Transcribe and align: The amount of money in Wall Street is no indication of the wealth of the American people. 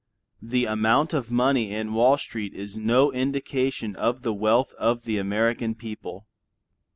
The 0.41 0.65
amount 0.65 1.13
of 1.13 1.29
money 1.29 1.71
in 1.71 1.93
Wall 1.93 2.17
Street 2.17 2.55
is 2.55 2.75
no 2.75 3.11
indication 3.11 3.95
of 3.95 4.23
the 4.23 4.33
wealth 4.33 4.73
of 4.79 5.03
the 5.03 5.19
American 5.19 5.75
people. 5.75 6.25